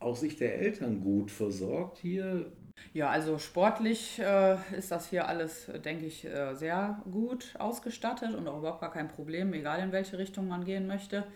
aus 0.00 0.20
Sicht 0.20 0.40
der 0.40 0.58
Eltern 0.58 1.00
gut 1.00 1.30
versorgt 1.30 1.98
hier? 1.98 2.52
Ja, 2.92 3.10
also 3.10 3.38
sportlich 3.38 4.18
äh, 4.18 4.56
ist 4.76 4.90
das 4.90 5.10
hier 5.10 5.28
alles, 5.28 5.68
äh, 5.68 5.80
denke 5.80 6.06
ich, 6.06 6.24
äh, 6.24 6.54
sehr 6.54 7.02
gut 7.10 7.54
ausgestattet 7.58 8.34
und 8.34 8.46
auch 8.48 8.58
überhaupt 8.58 8.80
gar 8.80 8.92
kein 8.92 9.08
Problem, 9.08 9.52
egal 9.52 9.80
in 9.80 9.92
welche 9.92 10.18
Richtung 10.18 10.48
man 10.48 10.64
gehen 10.64 10.86
möchte. 10.86 11.26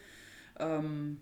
Ähm, 0.58 1.20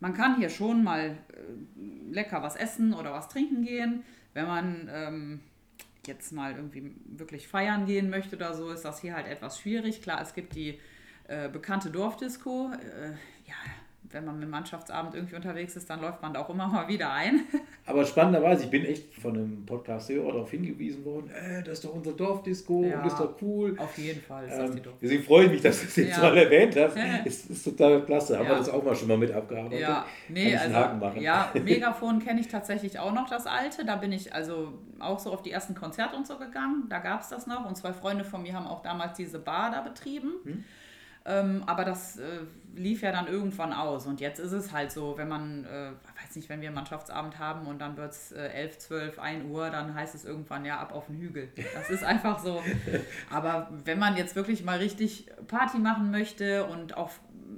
man 0.00 0.14
kann 0.14 0.36
hier 0.36 0.50
schon 0.50 0.84
mal 0.84 1.10
äh, 1.10 2.12
lecker 2.12 2.42
was 2.42 2.56
essen 2.56 2.94
oder 2.94 3.12
was 3.12 3.28
trinken 3.28 3.64
gehen. 3.64 4.04
Wenn 4.34 4.46
man 4.46 4.90
ähm, 4.92 5.40
jetzt 6.06 6.32
mal 6.32 6.54
irgendwie 6.54 6.94
wirklich 7.06 7.48
feiern 7.48 7.86
gehen 7.86 8.10
möchte 8.10 8.36
oder 8.36 8.54
so, 8.54 8.70
ist 8.70 8.84
das 8.84 9.00
hier 9.00 9.14
halt 9.14 9.26
etwas 9.26 9.58
schwierig. 9.58 10.02
Klar, 10.02 10.20
es 10.22 10.34
gibt 10.34 10.54
die 10.54 10.78
äh, 11.26 11.48
bekannte 11.48 11.90
Dorfdisco. 11.90 12.70
Wenn 14.10 14.24
man 14.24 14.38
mit 14.38 14.48
Mannschaftsabend 14.48 15.14
irgendwie 15.14 15.36
unterwegs 15.36 15.76
ist, 15.76 15.90
dann 15.90 16.00
läuft 16.00 16.22
man 16.22 16.32
da 16.32 16.40
auch 16.40 16.48
immer 16.48 16.66
mal 16.66 16.88
wieder 16.88 17.12
ein. 17.12 17.40
Aber 17.86 18.04
spannenderweise, 18.06 18.64
ich 18.64 18.70
bin 18.70 18.84
echt 18.84 19.14
von 19.14 19.34
einem 19.34 19.66
Podcast-Hörer 19.66 20.32
darauf 20.32 20.50
hingewiesen 20.50 21.04
worden, 21.04 21.30
äh, 21.30 21.62
das 21.62 21.74
ist 21.74 21.84
doch 21.84 21.94
unser 21.94 22.12
Dorfdisco 22.12 22.84
Ja. 22.84 22.96
und 22.98 23.04
das 23.04 23.12
ist 23.12 23.18
doch 23.20 23.34
cool. 23.42 23.74
Auf 23.78 23.96
jeden 23.98 24.22
Fall 24.22 24.46
ist 24.46 24.56
das 24.56 24.70
die 24.70 24.76
Ähm, 24.78 24.82
Dorf. 24.82 24.94
deswegen 25.02 25.22
freue 25.24 25.44
ich 25.46 25.50
mich, 25.52 25.60
dass 25.62 25.80
du 25.80 25.86
es 25.86 25.96
jetzt 25.96 26.16
Ja. 26.16 26.22
mal 26.22 26.36
erwähnt 26.38 26.74
hast. 26.76 26.96
Es 27.26 27.46
ist 27.50 27.64
total 27.64 28.02
klasse. 28.04 28.38
Haben 28.38 28.44
Ja. 28.44 28.50
wir 28.52 28.56
das 28.58 28.68
auch 28.70 28.82
mal 28.82 28.94
schon 28.96 29.08
mal 29.08 29.18
mit 29.18 29.30
abgearbeitet? 29.32 29.80
Ja, 29.80 30.06
nee, 30.28 30.56
einen 30.56 30.74
Haken 30.74 30.94
also 30.94 31.06
machen? 31.06 31.20
ja, 31.22 31.50
Megafon 31.64 32.18
kenne 32.20 32.40
ich 32.40 32.48
tatsächlich 32.48 32.98
auch 32.98 33.12
noch 33.12 33.28
das 33.28 33.46
alte. 33.46 33.84
Da 33.84 33.96
bin 33.96 34.12
ich 34.12 34.34
also 34.34 34.72
auch 34.98 35.18
so 35.18 35.32
auf 35.32 35.42
die 35.42 35.50
ersten 35.50 35.74
Konzerte 35.74 36.16
und 36.16 36.26
so 36.26 36.38
gegangen. 36.38 36.84
Da 36.88 36.98
gab 36.98 37.20
es 37.20 37.28
das 37.28 37.46
noch. 37.46 37.66
Und 37.66 37.76
zwei 37.76 37.92
Freunde 37.92 38.24
von 38.24 38.42
mir 38.42 38.54
haben 38.54 38.66
auch 38.66 38.82
damals 38.82 39.16
diese 39.16 39.38
Bar 39.38 39.70
da 39.70 39.80
betrieben. 39.82 40.32
Hm. 40.44 40.64
Ähm, 41.28 41.62
aber 41.66 41.84
das 41.84 42.18
äh, 42.18 42.40
lief 42.74 43.02
ja 43.02 43.12
dann 43.12 43.26
irgendwann 43.26 43.74
aus. 43.74 44.06
Und 44.06 44.18
jetzt 44.20 44.40
ist 44.40 44.52
es 44.52 44.72
halt 44.72 44.90
so, 44.90 45.18
wenn 45.18 45.28
man, 45.28 45.64
äh, 45.66 45.90
weiß 46.22 46.36
nicht, 46.36 46.48
wenn 46.48 46.62
wir 46.62 46.68
einen 46.68 46.74
Mannschaftsabend 46.74 47.38
haben 47.38 47.66
und 47.66 47.80
dann 47.80 47.98
wird 47.98 48.12
es 48.12 48.32
äh, 48.32 48.48
11, 48.48 48.78
12, 48.78 49.18
1 49.18 49.44
Uhr, 49.44 49.68
dann 49.68 49.94
heißt 49.94 50.14
es 50.14 50.24
irgendwann 50.24 50.64
ja 50.64 50.78
ab 50.80 50.94
auf 50.94 51.06
den 51.06 51.16
Hügel. 51.18 51.52
Das 51.74 51.90
ist 51.90 52.02
einfach 52.02 52.38
so. 52.38 52.62
Aber 53.30 53.68
wenn 53.84 53.98
man 53.98 54.16
jetzt 54.16 54.36
wirklich 54.36 54.64
mal 54.64 54.78
richtig 54.78 55.30
Party 55.48 55.78
machen 55.78 56.10
möchte 56.10 56.64
und 56.64 56.96
auch 56.96 57.10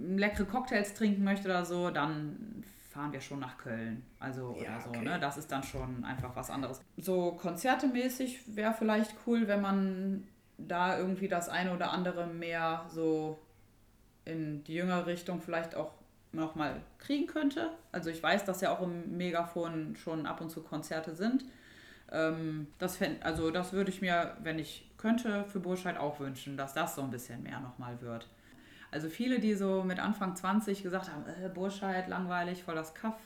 leckere 0.03 0.47
Cocktails 0.47 0.95
trinken 0.95 1.23
möchte 1.23 1.47
oder 1.49 1.65
so, 1.65 1.91
dann 1.91 2.65
fahren 2.91 3.13
wir 3.13 3.21
schon 3.21 3.39
nach 3.39 3.57
Köln. 3.57 4.03
Also 4.19 4.57
Ja, 4.61 4.75
oder 4.75 4.81
so, 4.81 4.89
okay. 4.89 5.05
ne? 5.05 5.21
Das 5.21 5.37
ist 5.37 5.53
dann 5.53 5.63
schon 5.63 6.05
einfach 6.05 6.35
was 6.35 6.51
anderes. 6.51 6.81
So 6.97 7.33
konzertemäßig 7.33 8.57
wäre 8.57 8.75
vielleicht 8.75 9.15
cool, 9.27 9.47
wenn 9.47 9.61
man 9.61 10.27
da 10.59 10.99
irgendwie 10.99 11.29
das 11.29 11.49
eine 11.49 11.73
oder 11.73 11.93
andere 11.93 12.27
mehr 12.27 12.85
so 12.89 13.39
in 14.25 14.65
die 14.65 14.75
jüngere 14.75 15.07
Richtung 15.07 15.41
vielleicht 15.41 15.75
auch 15.75 15.93
nochmal 16.33 16.81
kriegen 16.99 17.27
könnte. 17.27 17.71
Also 17.93 18.11
ich 18.11 18.23
weiß, 18.23 18.45
dass 18.45 18.61
ja 18.61 18.73
auch 18.73 18.83
im 18.83 19.17
Megafon 19.17 19.97
schon 19.97 20.27
ab 20.27 20.41
und 20.41 20.51
zu 20.51 20.63
Konzerte 20.63 21.15
sind. 21.15 21.45
Ähm, 22.13 22.69
das 22.79 22.97
fänd, 22.97 23.25
also 23.25 23.51
das 23.51 23.73
würde 23.73 23.91
ich 23.91 24.01
mir, 24.01 24.37
wenn 24.43 24.59
ich 24.59 24.91
könnte, 24.97 25.45
für 25.45 25.61
Burscheid 25.61 25.97
auch 25.97 26.21
wünschen, 26.21 26.57
dass 26.57 26.75
das 26.75 26.95
so 26.95 27.03
ein 27.03 27.11
bisschen 27.11 27.43
mehr 27.43 27.61
nochmal 27.61 28.01
wird. 28.01 28.29
Also 28.91 29.09
viele, 29.09 29.39
die 29.39 29.55
so 29.55 29.85
mit 29.85 30.01
Anfang 30.01 30.35
20 30.35 30.83
gesagt 30.83 31.11
haben, 31.11 31.25
äh, 31.27 31.49
Burscheid, 31.49 32.09
langweilig, 32.09 32.63
voll 32.63 32.75
das 32.75 32.95
Kaff 32.95 33.17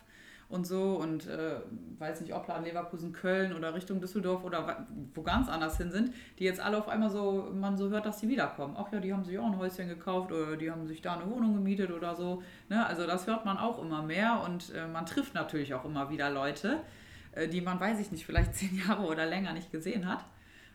und 0.54 0.66
so 0.66 0.94
und 0.94 1.26
äh, 1.26 1.56
weiß 1.98 2.20
nicht, 2.20 2.32
ob 2.32 2.46
Laden 2.46 2.64
Leverkusen, 2.64 3.12
Köln 3.12 3.52
oder 3.52 3.74
Richtung 3.74 4.00
Düsseldorf 4.00 4.44
oder 4.44 4.86
wo 5.12 5.22
ganz 5.22 5.48
anders 5.48 5.76
hin 5.76 5.90
sind, 5.90 6.14
die 6.38 6.44
jetzt 6.44 6.60
alle 6.60 6.78
auf 6.78 6.88
einmal 6.88 7.10
so, 7.10 7.50
man 7.52 7.76
so 7.76 7.90
hört, 7.90 8.06
dass 8.06 8.20
die 8.20 8.28
wiederkommen. 8.28 8.76
Ach 8.78 8.90
ja, 8.92 9.00
die 9.00 9.12
haben 9.12 9.24
sich 9.24 9.36
auch 9.38 9.46
ein 9.46 9.58
Häuschen 9.58 9.88
gekauft 9.88 10.30
oder 10.30 10.56
die 10.56 10.70
haben 10.70 10.86
sich 10.86 11.02
da 11.02 11.16
eine 11.16 11.28
Wohnung 11.28 11.54
gemietet 11.54 11.90
oder 11.90 12.14
so. 12.14 12.42
Ne? 12.68 12.86
Also 12.86 13.06
das 13.06 13.26
hört 13.26 13.44
man 13.44 13.58
auch 13.58 13.82
immer 13.82 14.02
mehr 14.02 14.42
und 14.46 14.72
äh, 14.74 14.86
man 14.86 15.06
trifft 15.06 15.34
natürlich 15.34 15.74
auch 15.74 15.84
immer 15.84 16.08
wieder 16.08 16.30
Leute, 16.30 16.80
äh, 17.32 17.48
die 17.48 17.60
man, 17.60 17.80
weiß 17.80 17.98
ich 17.98 18.12
nicht, 18.12 18.24
vielleicht 18.24 18.54
zehn 18.56 18.78
Jahre 18.86 19.02
oder 19.02 19.26
länger 19.26 19.52
nicht 19.52 19.72
gesehen 19.72 20.08
hat. 20.08 20.24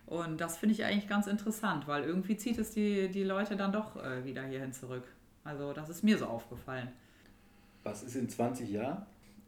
Und 0.06 0.42
das 0.42 0.58
finde 0.58 0.74
ich 0.74 0.84
eigentlich 0.84 1.08
ganz 1.08 1.28
interessant, 1.28 1.88
weil 1.88 2.04
irgendwie 2.04 2.36
zieht 2.36 2.58
es 2.58 2.72
die, 2.72 3.10
die 3.10 3.24
Leute 3.24 3.56
dann 3.56 3.72
doch 3.72 3.96
äh, 3.96 4.26
wieder 4.26 4.44
hierhin 4.44 4.74
zurück. 4.74 5.04
Also 5.46 5.72
das 5.72 5.88
ist 5.90 6.04
mir 6.04 6.18
so 6.18 6.26
aufgefallen. 6.26 6.90
Was 7.84 8.04
ist 8.04 8.16
in 8.16 8.28
20 8.28 8.70
Jahren? 8.70 9.06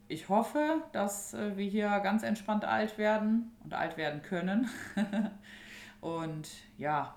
Ich 0.08 0.28
hoffe, 0.28 0.82
dass 0.92 1.34
äh, 1.34 1.56
wir 1.56 1.66
hier 1.66 1.88
ganz 2.00 2.22
entspannt 2.22 2.64
alt 2.64 2.98
werden 2.98 3.52
und 3.64 3.74
alt 3.74 3.96
werden 3.96 4.22
können. 4.22 4.68
und 6.00 6.48
ja, 6.76 7.14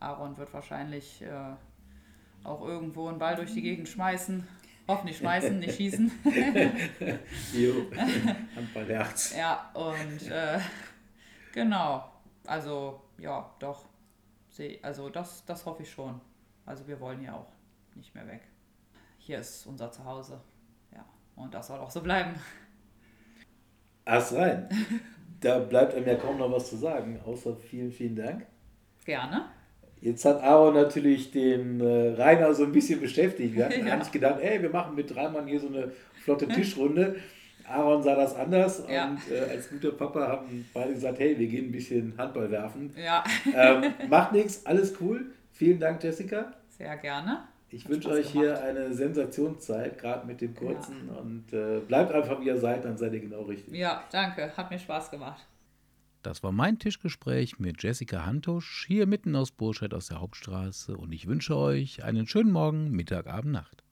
Aaron 0.00 0.36
wird 0.36 0.52
wahrscheinlich 0.54 1.22
äh, 1.22 1.54
auch 2.44 2.62
irgendwo 2.62 3.08
einen 3.08 3.18
Ball 3.18 3.36
durch 3.36 3.52
die 3.52 3.62
Gegend 3.62 3.88
schmeißen. 3.88 4.46
Hoffentlich 4.88 5.18
schmeißen, 5.18 5.58
nicht 5.58 5.76
schießen. 5.76 6.10
Jo, 7.52 7.74
Handballherz. 8.56 9.36
Ja, 9.36 9.70
und 9.74 10.30
äh, 10.30 10.58
genau. 11.52 12.10
Also, 12.46 13.02
ja, 13.18 13.50
doch. 13.58 13.84
Also, 14.82 15.10
das, 15.10 15.44
das 15.44 15.66
hoffe 15.66 15.82
ich 15.82 15.90
schon. 15.90 16.18
Also, 16.64 16.86
wir 16.88 16.98
wollen 17.00 17.22
ja 17.22 17.34
auch 17.34 17.52
nicht 17.94 18.14
mehr 18.14 18.26
weg. 18.26 18.40
Hier 19.18 19.40
ist 19.40 19.66
unser 19.66 19.92
Zuhause. 19.92 20.40
Und 21.40 21.54
das 21.54 21.68
soll 21.68 21.78
auch 21.78 21.90
so 21.90 22.00
bleiben. 22.02 22.34
Ass 24.04 24.34
rein. 24.34 24.68
Da 25.40 25.60
bleibt 25.60 25.94
einem 25.94 26.04
ja 26.08 26.16
kaum 26.16 26.36
noch 26.38 26.50
was 26.50 26.68
zu 26.68 26.76
sagen, 26.76 27.20
außer 27.24 27.54
vielen, 27.54 27.92
vielen 27.92 28.16
Dank. 28.16 28.44
Gerne. 29.04 29.44
Jetzt 30.00 30.24
hat 30.24 30.42
Aaron 30.42 30.74
natürlich 30.74 31.30
den 31.30 31.80
äh, 31.80 32.14
Rainer 32.20 32.52
so 32.54 32.64
ein 32.64 32.72
bisschen 32.72 33.00
beschäftigt. 33.00 33.54
Wir 33.54 33.66
hatten 33.66 33.78
Ja. 33.86 33.92
eigentlich 33.94 34.10
gedacht, 34.10 34.40
ey, 34.40 34.60
wir 34.60 34.70
machen 34.70 34.96
mit 34.96 35.14
drei 35.14 35.28
Mann 35.28 35.46
hier 35.46 35.60
so 35.60 35.68
eine 35.68 35.92
flotte 36.24 36.48
Tischrunde. 36.54 37.14
Aaron 37.68 38.02
sah 38.02 38.16
das 38.16 38.34
anders 38.34 38.82
Ja. 38.90 39.10
und 39.10 39.20
äh, 39.30 39.38
als 39.48 39.70
guter 39.70 39.92
Papa 39.92 40.26
haben 40.26 40.68
beide 40.74 40.94
gesagt, 40.94 41.20
hey, 41.20 41.38
wir 41.38 41.46
gehen 41.46 41.66
ein 41.66 41.70
bisschen 41.72 42.12
Handball 42.18 42.50
werfen. 42.50 42.92
Ja, 42.96 43.22
Ähm, 43.54 43.92
macht 44.08 44.32
nichts, 44.32 44.66
alles 44.66 44.94
cool. 45.00 45.26
Vielen 45.52 45.78
Dank, 45.78 46.02
Jessica. 46.02 46.52
sehr 46.70 46.96
gerne. 46.96 47.44
Ich 47.70 47.88
wünsche 47.88 48.08
euch 48.08 48.30
hier 48.30 48.54
gemacht. 48.54 48.62
eine 48.62 48.94
Sensationszeit, 48.94 49.98
gerade 49.98 50.26
mit 50.26 50.40
dem 50.40 50.54
kurzen. 50.54 51.10
Und 51.10 51.52
äh, 51.52 51.80
bleibt 51.80 52.12
einfach, 52.12 52.40
wie 52.40 52.46
ihr 52.46 52.58
seid, 52.58 52.84
dann 52.84 52.96
seid 52.96 53.12
ihr 53.12 53.20
genau 53.20 53.42
richtig. 53.42 53.74
Ja, 53.74 54.04
danke. 54.10 54.56
Hat 54.56 54.70
mir 54.70 54.78
Spaß 54.78 55.10
gemacht. 55.10 55.46
Das 56.22 56.42
war 56.42 56.50
mein 56.50 56.78
Tischgespräch 56.78 57.58
mit 57.58 57.82
Jessica 57.82 58.26
Hantusch 58.26 58.86
hier 58.86 59.06
mitten 59.06 59.36
aus 59.36 59.50
Burscheid 59.52 59.94
aus 59.94 60.08
der 60.08 60.20
Hauptstraße 60.20 60.96
und 60.96 61.12
ich 61.12 61.26
wünsche 61.26 61.56
euch 61.56 62.02
einen 62.02 62.26
schönen 62.26 62.50
Morgen, 62.50 62.90
Mittag, 62.90 63.28
Abend, 63.28 63.52
Nacht. 63.52 63.84